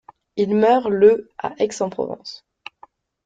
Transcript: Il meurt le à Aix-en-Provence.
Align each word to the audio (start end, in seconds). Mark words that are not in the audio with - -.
Il 0.35 0.55
meurt 0.55 0.89
le 0.89 1.29
à 1.37 1.53
Aix-en-Provence. 1.59 2.43